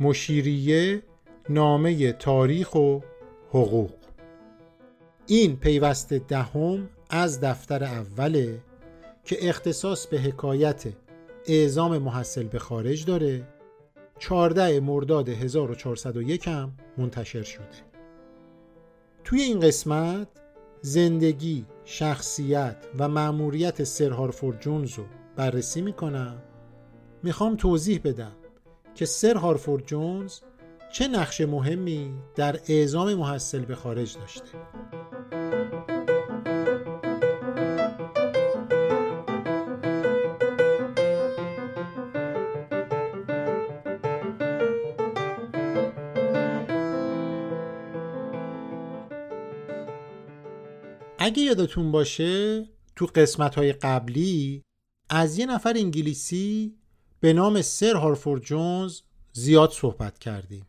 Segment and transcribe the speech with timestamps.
[0.00, 1.02] مشیریه
[1.48, 3.00] نامه تاریخ و
[3.48, 3.90] حقوق.
[5.26, 8.58] این پیوست دهم از دفتر اوله
[9.24, 10.84] که اختصاص به حکایت
[11.46, 13.48] اعزام محصل به خارج داره
[14.18, 17.64] 14 مرداد 1401 هم منتشر شده.
[19.24, 20.28] توی این قسمت
[20.80, 25.04] زندگی، شخصیت و مأموریت سر هارفورد جونز رو
[25.36, 26.42] بررسی می‌کنم.
[27.22, 28.32] می‌خوام توضیح بدم.
[28.96, 30.38] که سر هارفورد جونز
[30.92, 34.42] چه نقش مهمی در اعزام محصل به خارج داشته.
[51.18, 52.64] اگه یادتون باشه
[52.96, 54.62] تو قسمت های قبلی
[55.10, 56.74] از یه نفر انگلیسی
[57.20, 59.00] به نام سر هارفورد جونز
[59.32, 60.66] زیاد صحبت کردیم.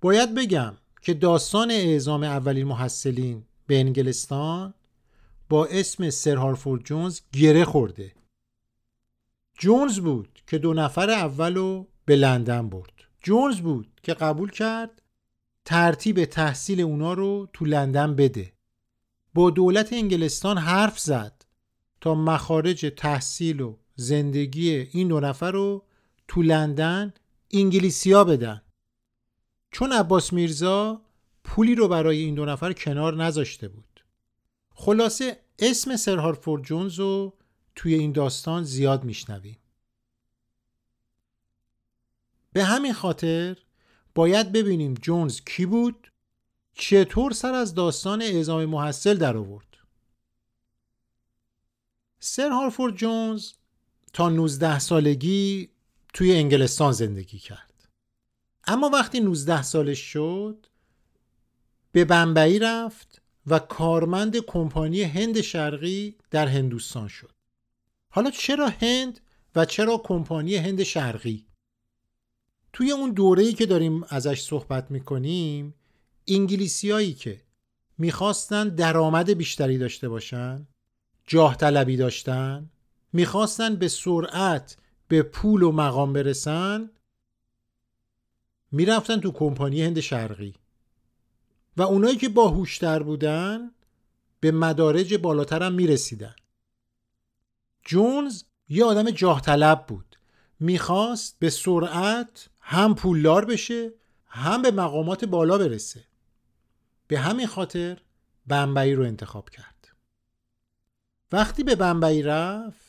[0.00, 4.74] باید بگم که داستان اعزام اولین محصلین به انگلستان
[5.48, 8.12] با اسم سر هارفورد جونز گره خورده.
[9.58, 12.92] جونز بود که دو نفر اولو به لندن برد.
[13.22, 15.02] جونز بود که قبول کرد
[15.64, 18.52] ترتیب تحصیل اونا رو تو لندن بده.
[19.34, 21.44] با دولت انگلستان حرف زد
[22.00, 25.84] تا مخارج تحصیل و زندگی این دو نفر رو
[26.28, 27.14] تو لندن
[27.50, 28.62] انگلیسیا بدن.
[29.70, 31.02] چون عباس میرزا
[31.44, 34.04] پولی رو برای این دو نفر کنار نذاشته بود.
[34.70, 37.34] خلاصه اسم سر هارفورد جونز رو
[37.74, 39.58] توی این داستان زیاد میشنویم.
[42.52, 43.56] به همین خاطر
[44.14, 46.12] باید ببینیم جونز کی بود
[46.72, 49.66] چطور سر از داستان اعزام محصل در آورد.
[52.18, 53.52] سر هارفورد جونز
[54.16, 55.68] تا 19 سالگی
[56.14, 57.88] توی انگلستان زندگی کرد.
[58.66, 60.66] اما وقتی 19 سالش شد
[61.92, 67.30] به بمبئی رفت و کارمند کمپانی هند شرقی در هندوستان شد.
[68.10, 69.20] حالا چرا هند
[69.56, 71.46] و چرا کمپانی هند شرقی؟
[72.72, 75.74] توی اون دوره‌ای که داریم ازش صحبت می‌کنیم
[76.28, 77.42] انگلیسیایی که
[77.98, 80.66] می‌خواستن درآمد بیشتری داشته باشن
[81.26, 82.70] جاه طلبی داشتن
[83.16, 84.76] می‌خواستن به سرعت
[85.08, 86.90] به پول و مقام برسن
[88.72, 90.54] می‌رفتن تو کمپانی هند شرقی.
[91.76, 93.70] و اونایی که باهوشتر بودن
[94.40, 96.34] به مدارج بالاتر هم می‌رسیدن.
[97.84, 100.16] جونز یه آدم جاه طلب بود.
[100.60, 103.92] می‌خواست به سرعت هم پولدار بشه
[104.26, 106.04] هم به مقامات بالا برسه.
[107.06, 107.98] به همین خاطر
[108.46, 109.88] بمبئی رو انتخاب کرد.
[111.32, 112.85] وقتی به بمبئی رفت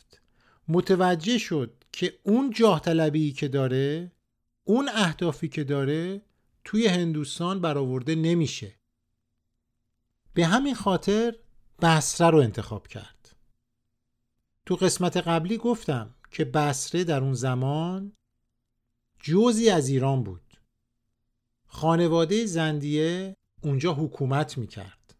[0.68, 4.12] متوجه شد که اون جاه طلبی که داره
[4.64, 6.22] اون اهدافی که داره
[6.64, 8.80] توی هندوستان برآورده نمیشه.
[10.34, 11.36] به همین خاطر
[11.82, 13.36] بسره رو انتخاب کرد.
[14.66, 18.14] تو قسمت قبلی گفتم که بسره در اون زمان
[19.20, 20.60] جزی از ایران بود.
[21.68, 25.16] خانواده زندیه اونجا حکومت می‌کرد.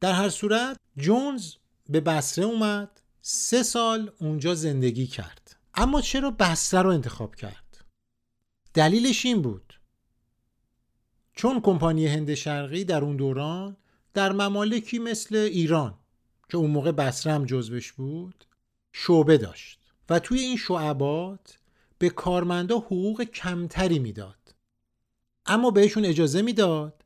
[0.00, 1.54] در هر صورت جونز
[1.88, 3.00] به بسره اومد.
[3.26, 5.56] سه سال اونجا زندگی کرد.
[5.74, 7.84] اما چرا بسره رو انتخاب کرد؟
[8.74, 9.80] دلیلش این بود.
[11.32, 13.76] چون کمپانی هند شرقی در اون دوران
[14.14, 15.98] در ممالکی مثل ایران
[16.48, 18.44] که اون موقع بسره هم جزوش بود
[18.92, 21.58] شعبه داشت و توی این شعبات
[21.98, 24.54] به کارمندا حقوق کمتری می‌داد.
[25.46, 27.04] اما بهشون اجازه می‌داد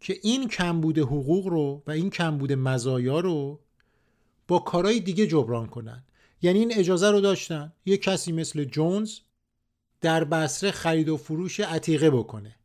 [0.00, 3.60] که این کمبود حقوق رو و این کمبود مزایا رو
[4.50, 6.04] با کارهای دیگه جبران کنن
[6.42, 9.18] یعنی این اجازه رو داشتن یه کسی مثل جونز
[10.00, 12.56] در بسره خرید و فروش عتیقه بکنه.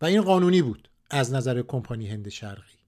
[0.00, 2.78] و این قانونی بود از نظر کمپانی هند شرقی.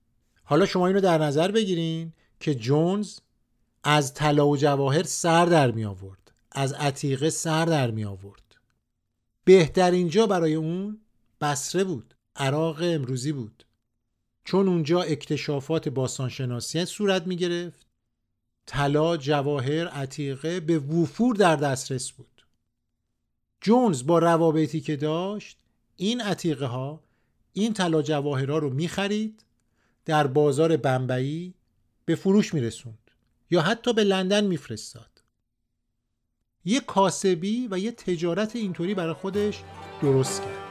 [0.44, 3.18] حالا شما اینو در نظر بگیرین که جونز
[3.84, 6.32] از طلا و جواهر سر در می آورد.
[6.52, 8.56] از عتیقه سر در می آورد.
[9.44, 11.00] بهترین جا برای اون
[11.40, 12.14] بسره بود.
[12.36, 13.64] عراق امروزی بود.
[14.44, 17.86] چون اونجا اکتشافات باستانشناسی صورت می گرفت
[18.66, 22.46] طلا جواهر عتیقه به وفور در دسترس بود.
[23.60, 25.58] جونز با روابطی که داشت
[25.96, 27.00] این عتیقه ها
[27.52, 29.44] این طلا جواهرها رو می خرید
[30.04, 31.54] در بازار بمبئی
[32.04, 33.10] به فروش می رسوند
[33.50, 35.22] یا حتی به لندن میفرستاد.
[36.64, 39.62] یه کاسبی و یه تجارت اینطوری برای خودش
[40.02, 40.69] درست کرد.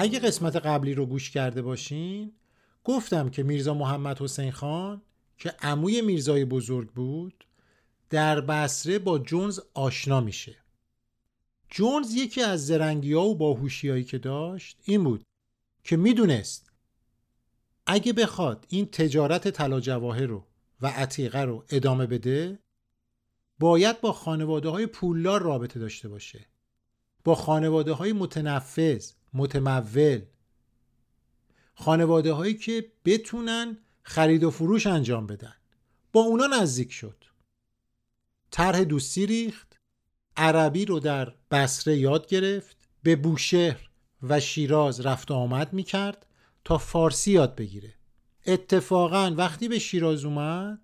[0.00, 2.32] اگه قسمت قبلی رو گوش کرده باشین
[2.84, 5.02] گفتم که میرزا محمد حسین خان
[5.38, 7.44] که عموی میرزای بزرگ بود
[8.10, 10.56] در بصره با جونز آشنا میشه.
[11.68, 15.24] جونز یکی از زرنگی ها و باهوشیایی که داشت این بود
[15.84, 16.72] که می‌دونست
[17.86, 20.46] اگه بخواد این تجارت طلا جواهر رو
[20.80, 22.58] و عتیقه رو ادامه بده
[23.58, 26.46] باید با خانواده های پولدار رابطه داشته باشه.
[27.24, 30.22] با خانواده های متنفذ متمول.
[31.74, 35.54] خانواده هایی که بتونن خرید و فروش انجام بدن.
[36.12, 37.24] با اونا نزدیک شد.
[38.50, 39.80] طرح دوستی ریخت.
[40.36, 42.76] عربی رو در بصره یاد گرفت.
[43.02, 43.90] به بوشهر
[44.22, 46.26] و شیراز رفت و آمد می کرد
[46.64, 47.94] تا فارسی یاد بگیره.
[48.46, 50.80] اتفاقا وقتی به شیراز اومد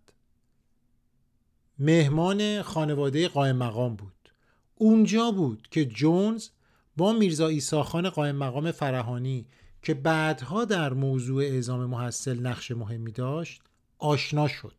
[1.78, 4.32] مهمان خانواده قائم مقام بود.
[4.74, 6.48] اونجا بود که جونز
[6.96, 9.46] با میرزا ایساخان قائم مقام فرهانی
[9.82, 13.62] که بعدها در موضوع اعزام محصل نقش مهمی داشت
[13.98, 14.74] آشنا شد.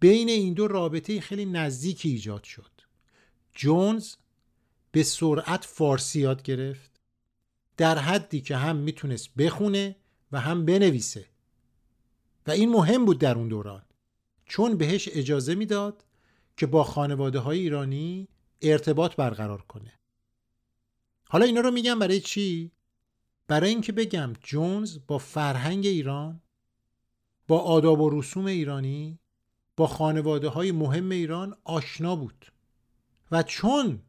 [0.00, 2.70] بین این دو رابطه خیلی نزدیکی ایجاد شد.
[3.54, 4.14] جونز
[4.92, 7.00] به سرعت فارسی یاد گرفت
[7.76, 9.96] در حدی که هم می‌تونست بخونه
[10.32, 11.26] و هم بنویسه.
[12.46, 13.82] و این مهم بود در اون دوران
[14.46, 16.04] چون بهش اجازه می‌داد
[16.56, 18.28] که با خانواده های ایرانی
[18.62, 19.92] ارتباط برقرار کنه.
[21.32, 22.70] حالا اینا رو میگم برای چی؟
[23.48, 26.40] برای اینکه بگم جونز با فرهنگ ایران
[27.48, 29.18] با آداب و رسوم ایرانی
[29.76, 32.52] با خانواده های مهم ایران آشنا بود
[33.30, 34.02] و چون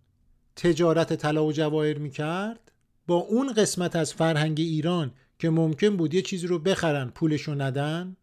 [0.55, 2.71] تجارت طلا و جواهر می‌کرد
[3.07, 8.17] با اون قسمت از فرهنگ ایران که ممکن بود یه چیزی رو بخرن پولشو ندن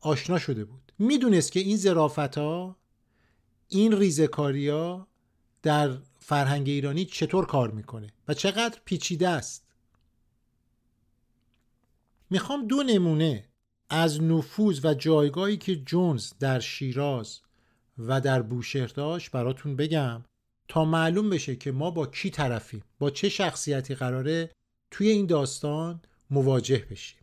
[0.00, 2.76] آشنا شده بود می‌دونست که این زرافت ها
[3.68, 5.06] این ریزکاریا
[5.62, 9.66] در فرهنگ ایرانی چطور کار می‌کنه و چقدر پیچیده است.
[12.30, 13.48] می‌خوام دو نمونه
[13.90, 17.40] از نفوذ و جایگاهی که جونز در شیراز
[17.98, 20.24] و در بوشهر داشت براتون بگم
[20.68, 24.50] تا معلوم بشه که ما با کی طرفیم با چه شخصیتی قراره
[24.90, 26.00] توی این داستان
[26.30, 27.20] مواجه بشیم.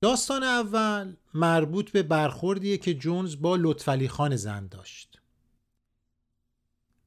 [0.00, 5.17] داستان اول مربوط به برخوردیه که جونز با لطفعلی خان زن داشت.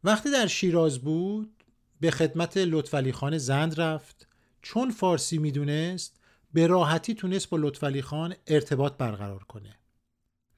[0.03, 1.63] وقتی در شیراز بود
[2.01, 4.27] به خدمت لطفعلی خان زند رفت.
[4.61, 6.19] چون فارسی می‌دونست
[6.53, 9.79] به راحتی تونست با لطفعلی خان ارتباط برقرار کنه.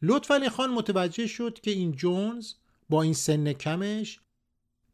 [0.01, 2.53] لطفعلی خان متوجه شد که این جونز
[2.89, 4.19] با این سن کمش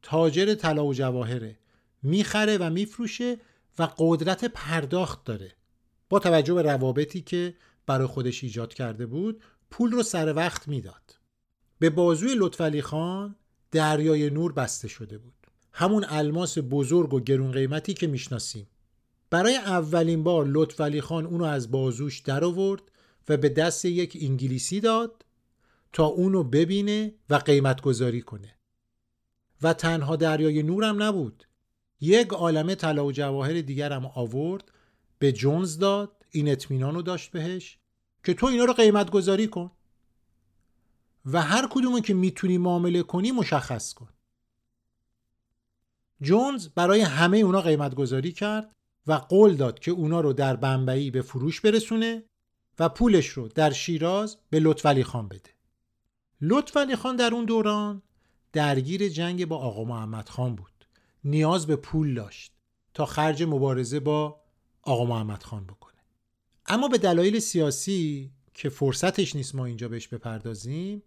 [0.02, 1.60] تاجر طلا و جواهره.
[2.04, 3.38] می‌خره و میفروشه
[3.80, 5.56] و قدرت پرداخت داره.
[6.10, 7.56] با توجه به روابطی که
[7.86, 11.16] برای خودش ایجاد کرده بود پول رو سر وقت می‌داد.
[11.80, 13.36] به بازوی لطفعلی خان
[13.72, 15.34] دریای نور بسته شده بود.
[15.74, 18.68] همون الماس بزرگ و گرون قیمتی که می‌شناسیم.
[19.30, 22.82] برای اولین بار لطفعلی خان اونو از بازوش در آورد
[23.30, 25.26] و به دست یک انگلیسی داد
[25.94, 28.56] تا اونو ببینه و قیمت گذاری کنه.
[29.62, 31.48] و تنها دریای نورم نبود.
[32.02, 34.72] یک عالمه طلا و جواهر دیگرم آورد
[35.20, 37.78] به جونز داد این اطمینان رو داشت بهش
[38.24, 39.72] که تو اینا رو قیمت گذاری کن.
[41.34, 44.10] و هر کدومو که می‌تونی معامله کنی مشخص کن.
[46.22, 48.76] جونز برای همه اونا قیمت گذاری کرد
[49.08, 52.24] و قول داد که اونا رو در بمبئی به فروش برسونه
[52.80, 55.50] و پولش رو در شیراز به لطفعلی خان بده.
[56.42, 58.02] لطفعلی خان در اون دوران
[58.54, 60.86] درگیر جنگ با آقا محمد خان بود.
[61.24, 62.54] نیاز به پول داشت
[62.94, 64.42] تا خرج مبارزه با
[64.82, 65.94] آقا محمد خان بکنه.
[66.66, 71.04] اما به دلایل سیاسی که فرصتش نیست ما اینجا بهش بپردازیم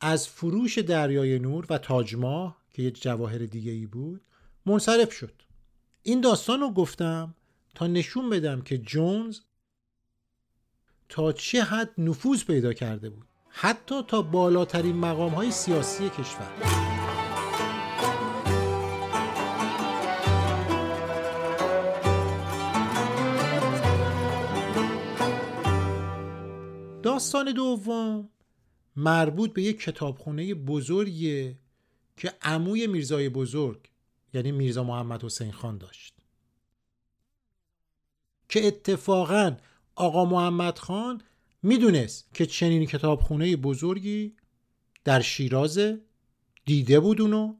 [0.00, 4.20] از فروش دریای نور و تاجماه که یک جواهر دیگه ای بود
[4.66, 5.42] منصرف شد.
[6.02, 7.34] این داستان رو گفتم
[7.74, 9.40] تا نشون بدم که جونز
[11.08, 13.24] تا چه حد نفوذ پیدا کرده بود.
[13.48, 16.50] حتی تا بالاترین مقام های سیاسی کشور.
[27.02, 28.28] داستان دوم
[29.00, 31.58] مربوط به یک کتابخونه بزرگیه
[32.16, 33.90] که عموی میرزای بزرگ
[34.34, 36.14] یعنی میرزا محمد حسین خان داشت.
[38.48, 39.56] که اتفاقا
[39.94, 41.22] آقا محمد خان
[41.62, 44.36] می‌دونست که چنین کتابخونه بزرگی
[45.04, 45.80] در شیراز
[46.64, 47.54] دیده بود اونو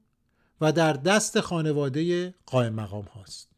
[0.61, 3.53] و در دست خانواده قائم مقام هاست.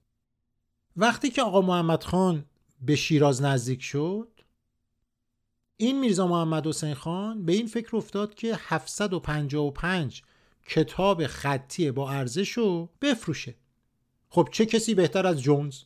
[0.97, 2.45] وقتی که آقا محمد خان
[2.81, 4.32] به شیراز نزدیک شد
[5.83, 10.23] این میرزا محمد حسین خان به این فکر افتاد که 755
[10.69, 13.55] کتاب خطی با ارزش رو بفروشه.
[14.29, 15.83] خب چه کسی بهتر از جونز؟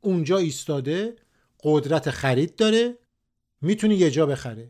[0.00, 1.16] اونجا ایستاده
[1.62, 2.98] قدرت خرید داره
[3.60, 4.68] می‌تونه یه جا بخره.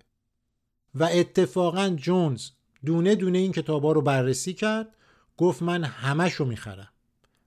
[0.95, 2.51] و اتفاقا جونز
[2.85, 4.97] دونه دونه این کتابا رو بررسی کرد
[5.37, 6.93] گفت من همش رو می‌خرم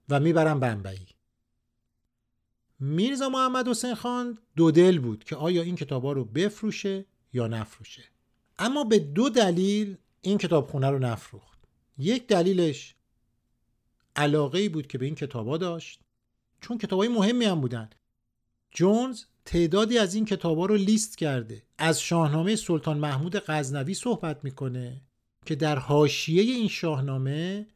[0.08, 1.06] و می‌برم بمبئی.
[2.80, 8.04] میرزا محمد حسین خان دو دل بود که آیا این کتابا رو بفروشه یا نفروشه.
[8.58, 11.58] اما به دو دلیل این کتابخونه رو نفروخت.
[11.98, 12.94] یک دلیلش
[14.16, 16.00] علاقه ای بود که به این کتابا داشت
[16.60, 17.90] چون کتابای مهمی هم بودن.
[18.70, 21.62] جونز تعدادی از این کتابا رو لیست کرده.
[21.78, 25.02] از شاهنامه سلطان محمود غزنوی صحبت می‌کنه
[25.46, 27.66] که در حاشیه این شاهنامه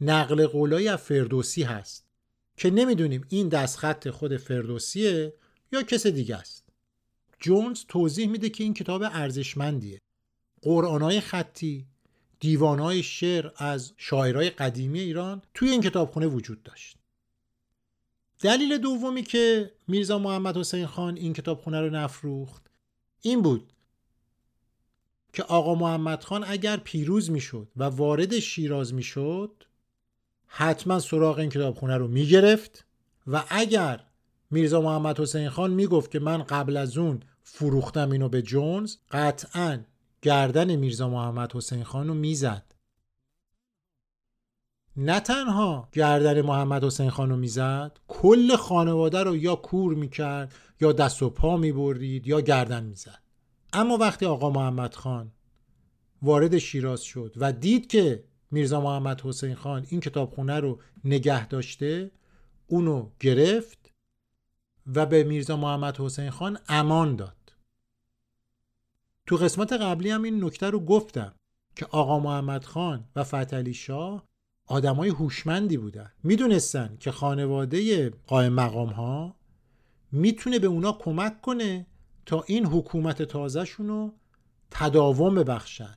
[0.00, 2.05] نقل قولای فردوسی هست.
[2.56, 5.34] که نمی‌دونیم این دستخط خود فردوسیه
[5.72, 6.68] یا کس دیگه است.
[7.40, 10.00] جونز توضیح میده که این کتاب ارزشمندیه.
[10.62, 11.86] قرآنای خطی
[12.40, 16.96] دیوانای شعر از شاعرای قدیمی ایران توی این کتابخونه وجود داشت.
[18.40, 22.70] دلیل دومی که میرزا محمد حسین خان این کتابخونه رو نفروخت
[23.20, 23.72] این بود
[25.32, 29.64] که آقا محمد خان اگر پیروز می‌شد و وارد شیراز می‌شد
[30.46, 32.84] حتما سراغ این کتابخونه رو می‌گرفت
[33.26, 34.00] و اگر
[34.50, 39.78] میرزا محمد حسین خان می‌گفت که من قبل از اون فروختم اینو به جونز قطعا
[40.22, 42.74] گردن میرزا محمد حسین خان رو می‌زد.
[44.96, 50.92] نه تنها گردن محمد حسین خان رو می‌زد کل خانواده رو یا کور می‌کرد یا
[50.92, 53.22] دست و پا می‌برید یا گردن می‌زد.
[53.72, 55.32] اما وقتی آقا محمد خان
[56.22, 62.10] وارد شیراز شد و دید که میرزا محمد حسین خان این کتابخونه رو نگه داشته
[62.66, 63.92] اونو گرفت
[64.86, 67.52] و به میرزا محمد حسین خان امان داد.
[69.26, 71.34] تو قسمت قبلی هم این نکته رو گفتم
[71.76, 74.24] که آقا محمد خان و فتلی شاه
[74.66, 76.12] آدمای هوشمندی بودن.
[76.22, 79.36] می‌دونستن که خانواده قائم مقام ها
[80.12, 81.86] می‌تونه به اونا کمک کنه
[82.26, 84.14] تا این حکومت تازهشون رو
[84.70, 85.94] تداوم ببخشن.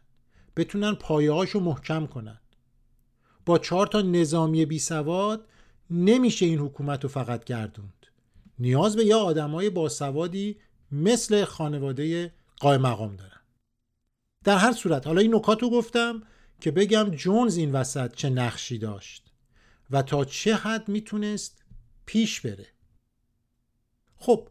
[0.56, 2.39] بتونن پایه رو محکم کنن.
[3.46, 5.48] با چهار تا نظامی بی سواد
[5.89, 8.06] نمیشه این حکومت رو فقط گردوند.
[8.60, 10.60] نیاز به یه آدمای باسوادی
[10.91, 13.41] مثل خانواده قائم مقام دارن.
[14.44, 16.24] در هر صورت حالا این نکات رو گفتم
[16.62, 19.32] که بگم جونز این وسط چه نقشی داشت
[19.89, 21.63] و تا چه حد می‌تونست
[22.06, 22.68] پیش بره.
[24.18, 24.48] خب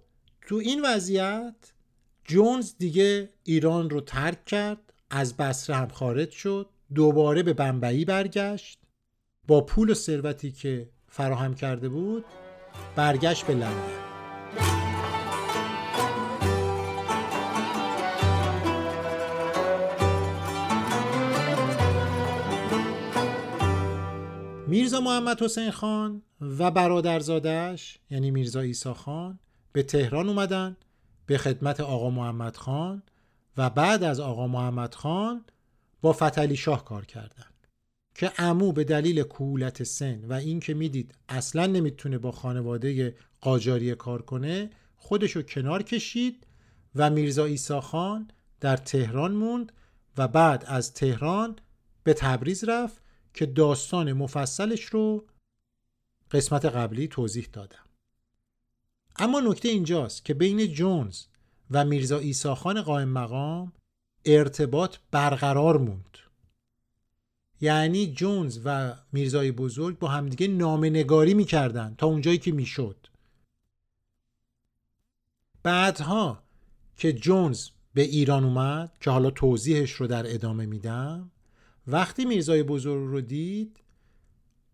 [0.46, 1.72] تو این وضعیت
[2.24, 4.87] جونز دیگه ایران رو ترک کرد.
[5.10, 8.78] از بصره هم خارج شد دوباره به بمبئی برگشت.
[9.46, 12.24] با پول و ثروتی که فراهم کرده بود
[12.96, 14.08] برگشت به لندن.
[24.66, 29.38] میرزا محمد حسین خان و برادرزادش یعنی میرزا ایسا خان
[29.72, 30.76] به تهران اومدن
[31.26, 33.02] به خدمت آقا محمد خان
[33.58, 35.44] و بعد از آقا محمد خان
[36.00, 37.66] با فتلی شاه کار کردند
[38.14, 44.22] که امو به دلیل کولت سن و اینکه می‌دید اصلا نمی‌تونه با خانواده قاجاری کار
[44.22, 46.46] کنه خودشو کنار کشید
[46.94, 49.72] و میرزا ایسا خان در تهران موند
[50.18, 51.56] و بعد از تهران
[52.04, 53.02] به تبریز رفت
[53.34, 55.26] که داستان مفصلش رو
[56.30, 57.84] قسمت قبلی توضیح دادم.
[59.16, 61.24] اما نکته اینجاست که بین جونز
[61.70, 63.72] و میرزا ایساخان قائم مقام
[64.24, 66.18] ارتباط برقرار موند.
[67.60, 73.06] یعنی جونز و میرزای بزرگ با همدیگه نامنگاری می‌کردن تا اونجایی که می‌شد.
[75.62, 76.42] بعدها
[76.96, 81.30] که جونز به ایران اومد که حالا توضیحش رو در ادامه میدم
[81.86, 83.80] وقتی میرزای بزرگ رو دید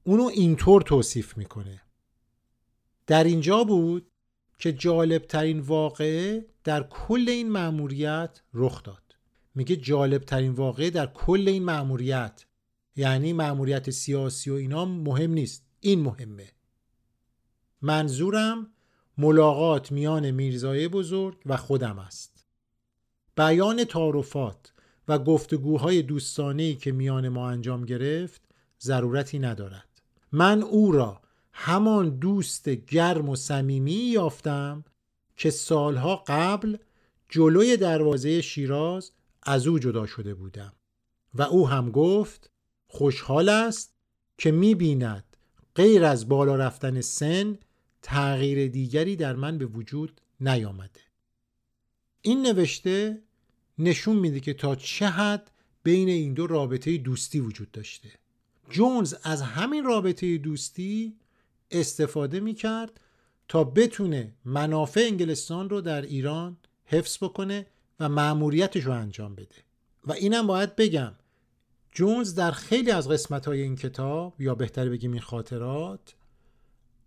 [0.05, 1.81] اونو اینطور توصیف می‌کنه.
[3.07, 4.11] در اینجا بود
[4.59, 9.16] که جالب ترین واقعه در کل این مأموریت رخ داد.
[9.54, 12.44] میگه جالب ترین واقعه در کل این مأموریت
[12.97, 15.66] یعنی مأموریت سیاسی و اینا مهم نیست.
[15.80, 16.52] این مهمه.
[17.83, 18.71] منظورم
[19.18, 22.47] ملاقات میان میرزای بزرگ و خودم است.
[23.37, 24.73] بیان تعارفات
[25.09, 28.42] و گفتگوهای دوستانهی که میان ما انجام گرفت
[28.80, 29.88] ضرورتی ندارد.
[30.33, 31.21] من او را
[31.52, 34.85] همان دوست گرم و صمیمی یافتم
[35.37, 36.76] که سالها قبل
[37.29, 39.12] جلوی دروازه شیراز
[39.43, 40.73] از او جدا شده بودم
[41.35, 42.50] و او هم گفت
[42.87, 43.95] خوشحال است
[44.38, 45.25] که می‌بیند
[45.75, 47.59] غیر از بالا رفتن سن
[48.03, 51.00] تغییر دیگری در من به وجود نیامده.
[52.23, 53.23] این نوشته
[53.79, 55.50] نشون میده که تا چه حد
[55.83, 58.09] بین این دو رابطه دوستی وجود داشته.
[58.71, 61.17] جونز از همین رابطه دوستی
[61.71, 63.00] استفاده می‌کرد
[63.49, 67.67] تا بتونه منافع انگلستان رو در ایران حفظ بکنه
[68.01, 69.57] و مأموریتش رو انجام بده.
[70.05, 71.13] و اینم باید بگم
[71.93, 76.15] جونز در خیلی از قسمت های این کتاب یا بهتر بگیم این خاطرات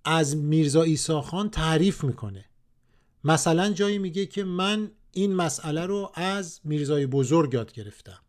[0.05, 2.45] از میرزا ایساخان تعریف می‌کنه.
[3.23, 8.19] مثلا جایی میگه که من این مسئله رو از میرزای بزرگ یاد گرفتم.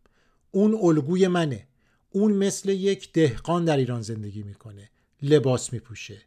[0.51, 1.67] اون الگوی منه.
[2.09, 4.89] اون مثل یک دهقان در ایران زندگی می‌کنه.
[5.21, 6.21] لباس میپوشه.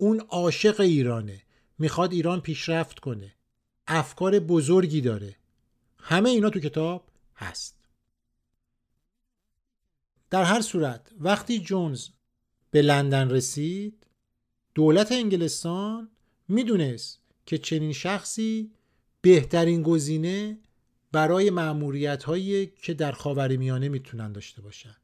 [0.00, 1.42] اون عاشق ایرانه.
[1.78, 3.34] می‌خواد ایران پیشرفت کنه.
[3.86, 5.36] افکار بزرگی داره.
[5.98, 7.88] همه اینا تو کتاب هست.
[10.30, 12.08] در هر صورت وقتی جونز
[12.70, 14.06] به لندن رسید
[14.74, 16.10] دولت انگلستان
[16.48, 18.72] می‌دونست که چنین شخصی
[19.20, 20.58] بهترین گزینه
[21.12, 24.96] برای معمولیت هایی که در خاور میانه می‌تونن داشته باشن.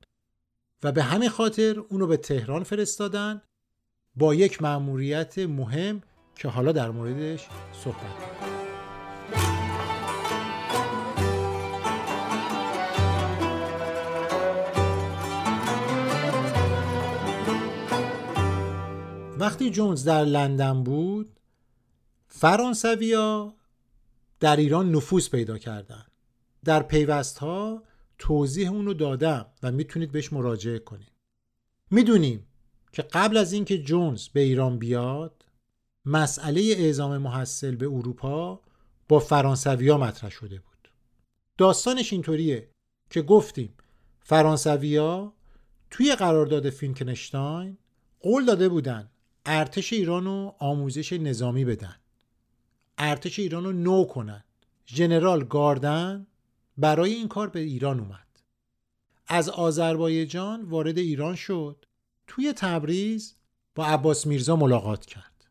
[0.82, 3.42] و به همین خاطر اونو به تهران فرستادن
[4.16, 6.02] با یک معمولیت مهم
[6.34, 8.56] که حالا در موردش صحبت کنیم.
[19.38, 21.40] وقتی جونز در لندن بود
[22.28, 23.54] فرانسویا
[24.40, 26.04] در ایران نفوذ پیدا کردن.
[26.64, 27.82] در پیوست ها
[28.18, 31.12] توضیح اونو دادم و می‌تونید بهش مراجعه کنید.
[31.90, 32.46] می‌دونیم
[32.96, 35.44] که قبل از اینکه جونز به ایران بیاد
[36.04, 38.60] مسئله اعزام محصل به اروپا
[39.08, 40.90] با فرانسویا مطرح شده بود.
[41.58, 42.70] داستانش اینطوریه
[43.10, 43.74] که گفتیم
[44.20, 45.32] فرانسویا
[45.90, 47.78] توی قرارداد فینکنشتاین
[48.20, 49.10] قول داده بودن
[49.46, 51.96] ارتش ایران رو آموزش نظامی بدن.
[52.98, 54.44] ارتش ایران رو نو کنن.
[54.86, 56.26] ژنرال گاردن
[56.78, 58.40] برای این کار به ایران اومد.
[59.26, 61.86] از آذربایجان وارد ایران شد.
[62.26, 63.34] توی تبریز
[63.74, 65.44] با عباس میرزا ملاقات کرد.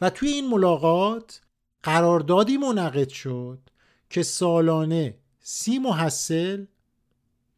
[0.00, 1.40] و توی این ملاقات
[1.82, 3.70] قراردادی منعقد شد
[4.10, 6.66] که سالانه سی محصل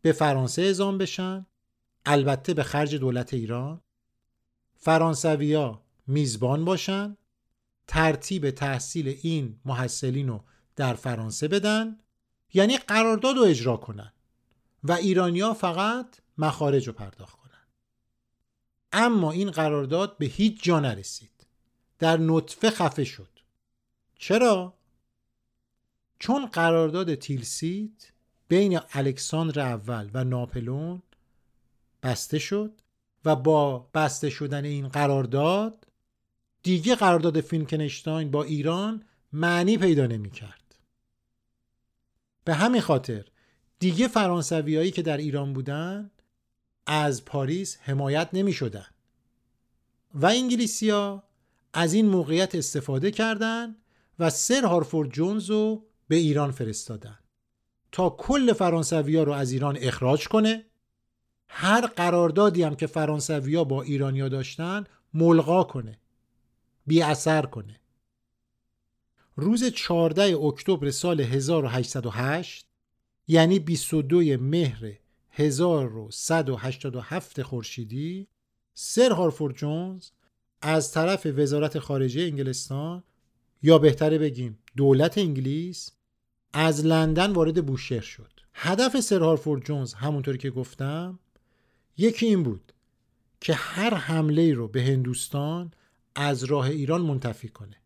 [0.02, 1.46] به فرانسه اعزام بشن
[2.06, 3.80] البته به خرج دولت ایران.
[4.76, 7.16] فرانسویا میزبان باشن
[7.86, 10.44] ترتیب تحصیل این محصلین رو
[10.76, 11.98] در فرانسه بدن
[12.52, 14.12] یعنی قرارداد رو اجرا کنن.
[14.84, 17.39] و ایرانیا فقط مخارج رو پرداخت.
[18.92, 21.46] اما این قرارداد به هیچ جا نرسید
[21.98, 23.28] در نطفه خفه شد
[24.18, 24.74] چرا؟
[26.18, 28.12] چون قرارداد تیلسیت
[28.48, 31.02] بین الکساندر اول و ناپلون
[32.02, 32.72] بسته شد
[33.24, 35.86] و با بسته شدن این قرارداد
[36.62, 40.74] دیگه قرارداد فینکنشتاین با ایران معنی پیدا نمی کرد.
[42.44, 43.24] به همین خاطر
[43.78, 46.10] دیگه فرانسویایی که در ایران بودن
[46.90, 48.86] از پاریس حمایت نمی شدن
[50.14, 51.22] و انگلیسیا
[51.72, 53.76] از این موقعیت استفاده کردند
[54.18, 57.18] و سر هارفورد جونز رو به ایران فرستادن.
[57.92, 60.66] تا کل فرانسویا رو از ایران اخراج کنه
[61.48, 65.98] هر قراردادی هم که فرانسویا با ایرانیا داشتن ملغا کنه
[66.86, 67.80] بی اثر کنه.
[69.36, 72.66] روز 14 اکتبر سال 1808
[73.28, 74.99] یعنی 22 مهر
[75.32, 78.28] 1187 خورشیدی
[78.74, 80.10] سر هارفورد جونز
[80.62, 83.02] از طرف وزارت خارجه انگلستان
[83.62, 85.92] یا بهتره بگیم دولت انگلیس
[86.52, 88.30] از لندن وارد بوشهر شد.
[88.54, 91.18] هدف سر هارفورد جونز همونطوری که گفتم
[91.96, 92.72] یکی این بود
[93.40, 95.70] که هر حمله رو به هندوستان
[96.14, 97.76] از راه ایران منتفی کنه.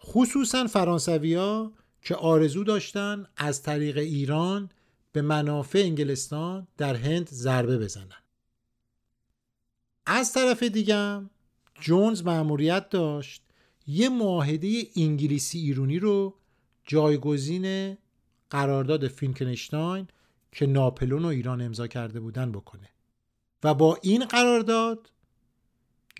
[0.00, 4.70] خصوصا فرانسویا که آرزو داشتن از طریق ایران
[5.12, 8.22] به منافع انگلستان در هند ضربه بزنن.
[10.06, 11.20] از طرف دیگه
[11.80, 13.42] جونز مأموریت داشت
[13.86, 16.34] یه معاهده انگلیسی ایرونی رو
[16.84, 17.96] جایگزین
[18.50, 20.08] قرارداد فینکنشتاین
[20.52, 22.88] که ناپلون و ایران امضا کرده بودن بکنه.
[23.64, 25.10] و با این قرارداد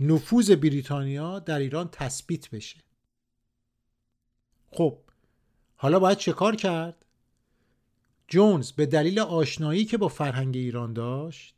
[0.00, 2.78] نفوذ بریتانیا در ایران تثبیت بشه.
[4.70, 4.98] خب
[5.76, 6.97] حالا باید چه کار کرد؟
[8.28, 11.54] جونز به دلیل آشنایی که با فرهنگ ایران داشت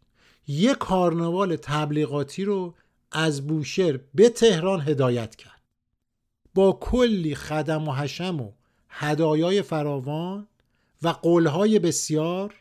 [0.46, 2.74] یک کارناوال تبلیغاتی رو
[3.12, 5.60] از بوشهر به تهران هدایت کرد.
[6.54, 8.52] با کلی خدم و حشم و
[8.88, 10.48] هدایای فراوان
[11.02, 12.54] و قولهای بسیار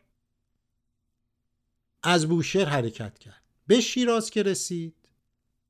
[2.04, 3.42] از بوشهر حرکت کرد.
[3.68, 4.96] به شیراز که رسید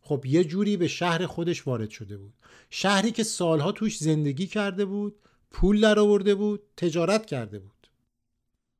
[0.01, 2.33] خب یه جوری به شهر خودش وارد شده بود.
[2.69, 5.15] شهری که سالها توش زندگی کرده بود
[5.51, 7.78] پول در آورده بود تجارت کرده بود.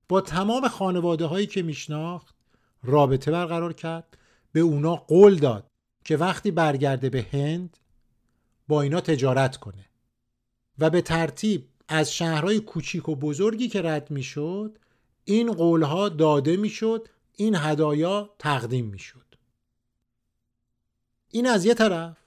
[0.10, 2.36] با تمام خانواده هایی که میشناخت
[2.84, 4.18] رابطه برقرار کرد
[4.52, 5.68] به اونا قول داد
[6.04, 7.78] که وقتی برگرده به هند
[8.68, 9.86] با اینا تجارت کنه
[10.80, 14.78] و به ترتیب از شهرهای کوچیک و بزرگی که رد می‌شد
[15.24, 19.36] این قولها داده می‌شد این هدایا تقدیم می‌شد.
[21.32, 22.18] این از یه طرف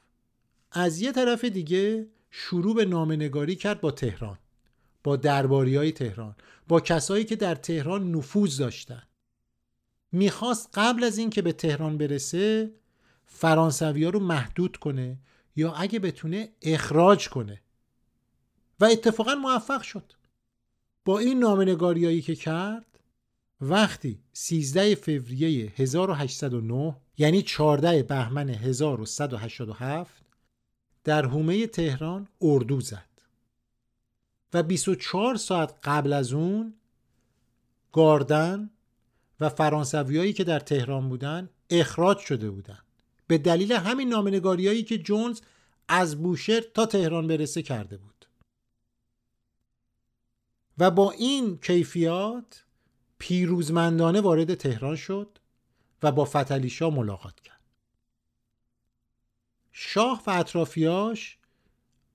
[0.73, 4.38] از یه طرف دیگه شروع به نامنگاری کرد با تهران.
[5.04, 6.36] با درباری های تهران
[6.68, 9.02] با کسایی که در تهران نفوذ داشتن.
[10.12, 12.70] می‌خواست قبل از اینکه به تهران برسه
[13.24, 15.18] فرانسوی رو محدود کنه
[15.56, 17.60] یا اگه بتونه اخراج کنه.
[18.80, 20.12] و اتفاقا موفق شد.
[21.04, 22.98] با این نامنگاریایی که کرد
[23.60, 30.22] وقتی 13 فوریه 1809 یعنی 14 بهمن 1187
[31.04, 33.12] در حومه تهران اردو زد.
[34.54, 36.74] و 24 ساعت قبل از اون
[37.92, 38.70] گاردن
[39.40, 42.84] و فرانسویایی که در تهران بودن اخراج شده بودند
[43.26, 45.40] به دلیل همین نامنگاریایی که جونز
[45.88, 48.26] از بوشهر تا تهران برسه کرده بود.
[50.78, 52.64] و با این کیفیات
[53.18, 55.38] پیروزمندانه وارد تهران شد
[56.02, 57.60] و با فتلی شاه ملاقات کرد.
[59.72, 61.38] شاه و اطرافیاش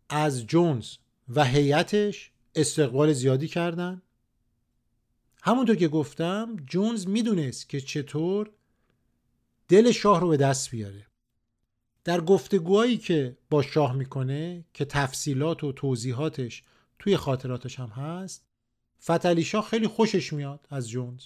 [0.09, 0.97] از جونز
[1.29, 4.01] و هیئتش استقبال زیادی کردند
[5.41, 8.51] همونطور که گفتم جونز می‌دونست که چطور
[9.67, 11.07] دل شاه رو به دست بیاره.
[12.03, 16.63] در گفتگوهایی که با شاه می‌کنه که تفصیلات و توضیحاتش
[16.99, 18.45] توی خاطراتش هم هست
[19.03, 21.23] فتلی شاه خیلی خوشش میاد از جونز.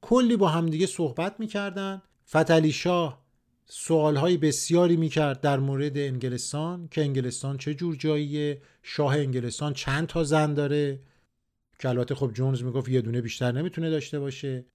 [0.00, 2.02] کلی با همدیگه صحبت می‌کردن.
[2.28, 3.27] فتلی شاه
[3.70, 10.24] سوالهای بسیاری می‌کرد در مورد انگلستان که انگلستان چه جور جاییه شاه انگلستان چند تا
[10.24, 11.00] زن داره؟
[11.78, 14.66] که البته خب جونز می‌گفت یه دونه بیشتر نمی‌تونه داشته باشه.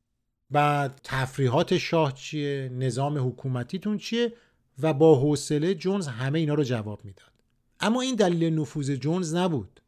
[0.52, 4.34] بعد تفریحات شاه چیه؟ نظام حکومتیتون چیه؟
[4.82, 7.32] و با حوصله جونز همه اینا رو جواب می‌داد.
[7.80, 9.80] اما این دلیل نفوذ جونز نبود.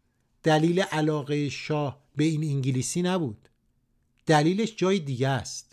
[0.44, 3.50] دلیل علاقه شاه به این انگلیسی نبود.
[4.26, 5.65] دلیلش جای دیگه است.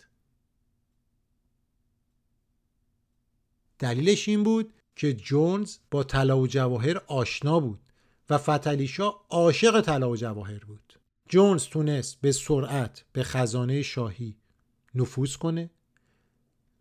[3.83, 7.79] دلیلش این بود که جونز با طلا و جواهر آشنا بود
[8.29, 10.93] و فتلیشا عاشق طلا و جواهر بود.
[11.29, 14.37] جونز تونست به سرعت به خزانه شاهی
[14.95, 15.69] نفوذ کنه.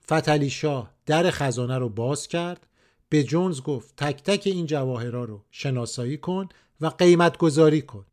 [0.05, 2.67] فتلی شاه در خزانه رو باز کرد.
[3.09, 6.49] به جونز گفت تک تک این جواهرها رو شناسایی کن
[6.81, 8.07] و قیمت گذاری کن.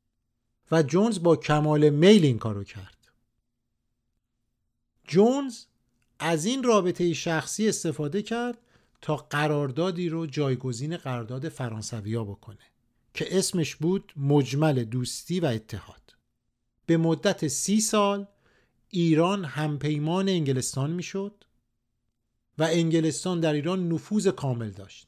[0.72, 2.98] و جونز با کمال میل این کارو کرد.
[5.08, 5.66] جونز
[6.20, 8.58] از این رابطه شخصی استفاده کرد
[9.02, 12.58] تا قراردادی رو جایگزین قرارداد فرانسویا بکنه
[13.14, 16.16] که اسمش بود مجمل دوستی و اتحاد.
[16.86, 18.28] به مدت سی سال
[18.90, 21.44] ایران همپیمان انگلستان می‌شد
[22.58, 25.08] و انگلستان در ایران نفوذ کامل داشت.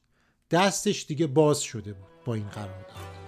[0.51, 3.20] دستش دیگه باز شده بود با این قرارداد.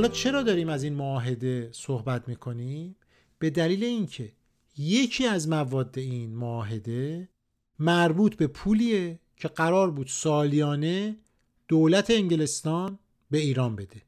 [0.00, 2.96] حالا چرا داریم از این معاهده صحبت می‌کنیم؟
[3.38, 4.32] به دلیل اینکه
[4.76, 7.28] یکی از مواد این معاهده
[7.78, 11.16] مربوط به پولیه که قرار بود سالیانه
[11.68, 12.98] دولت انگلستان
[13.30, 14.02] به ایران بده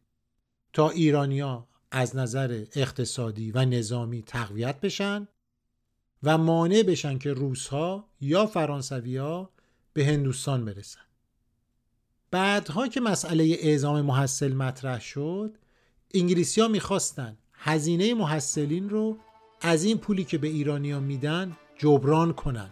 [0.72, 5.28] تا ایرانیا از نظر اقتصادی و نظامی تقویت بشن
[6.22, 9.50] و مانع بشن که روسها یا فرانسویا
[9.92, 11.00] به هندوستان برسن
[12.30, 15.58] بعدها که مسئله اعزام محصل مطرح شد
[16.14, 19.16] انگلیسی ها می‌خواستن هزینه محصلین رو
[19.60, 22.70] از این پولی که به ایرانیا میدن جبران کنن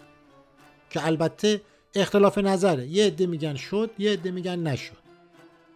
[0.91, 1.61] که البته
[1.95, 2.87] اختلاف نظره.
[2.87, 4.97] یه عده میگن شد یه عده میگن نشد.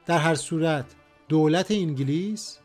[0.07, 0.85] در هر صورت
[1.29, 2.59] دولت انگلیس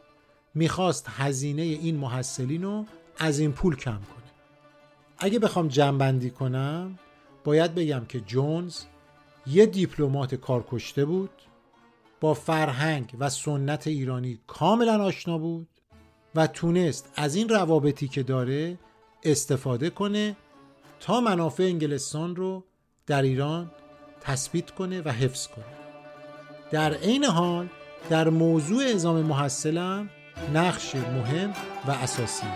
[0.56, 2.86] می‌خواست هزینه این محصلین رو
[3.18, 4.32] از این پول کم کنه.
[5.18, 7.00] اگه بخوام جمعبندی کنم
[7.44, 8.84] باید بگم که جونز
[9.48, 11.30] یه دیپلمات کارکشته بود.
[12.22, 15.68] با فرهنگ و سنت ایرانی کاملا آشنا بود
[16.36, 18.80] و تونست از این روابطی که داره
[19.24, 20.36] استفاده کنه
[21.00, 22.64] تا منافع انگلستان رو
[23.08, 23.72] در ایران
[24.22, 25.66] تثبیت کنه و حفظ کنه.
[26.72, 27.68] در عین حال
[28.10, 30.10] در موضوع اعزام محصلم
[30.54, 31.54] نقش مهم
[31.88, 32.48] و اساسی